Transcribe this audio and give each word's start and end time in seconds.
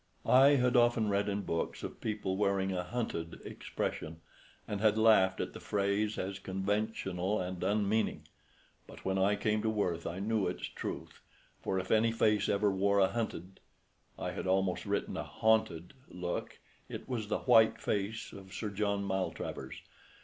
I 0.25 0.55
had 0.55 0.75
often 0.75 1.09
read 1.09 1.29
in 1.29 1.43
books 1.43 1.83
of 1.83 2.01
people 2.01 2.35
wearing 2.35 2.71
a 2.71 2.83
"hunted" 2.83 3.39
expression, 3.45 4.19
and 4.67 4.81
had 4.81 4.97
laughed 4.97 5.39
at 5.39 5.53
the 5.53 5.59
phrase 5.59 6.17
as 6.17 6.39
conventional 6.39 7.39
and 7.39 7.63
unmeaning. 7.63 8.27
But 8.87 9.05
when 9.05 9.19
I 9.19 9.35
came 9.35 9.61
to 9.61 9.69
Worth 9.69 10.07
I 10.07 10.17
knew 10.19 10.47
its 10.47 10.63
truth; 10.65 11.21
for 11.61 11.77
if 11.77 11.91
any 11.91 12.11
face 12.11 12.49
ever 12.49 12.71
wore 12.71 12.97
a 12.97 13.09
hunted 13.09 13.59
I 14.17 14.31
had 14.31 14.47
almost 14.47 14.87
written 14.87 15.17
a 15.17 15.23
haunted 15.23 15.93
look, 16.09 16.57
it 16.89 17.07
was 17.07 17.27
the 17.27 17.41
white 17.41 17.79
face 17.79 18.33
of 18.33 18.53
Sir 18.55 18.71
John 18.71 19.05
Maltravers. 19.05 19.83